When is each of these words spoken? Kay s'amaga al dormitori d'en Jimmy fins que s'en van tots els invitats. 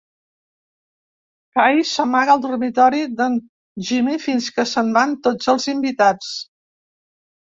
Kay 1.57 1.81
s'amaga 1.89 2.31
al 2.35 2.41
dormitori 2.45 3.01
d'en 3.19 3.35
Jimmy 3.89 4.15
fins 4.23 4.47
que 4.55 4.65
s'en 4.71 4.89
van 4.97 5.13
tots 5.29 5.51
els 5.55 5.69
invitats. 5.75 6.31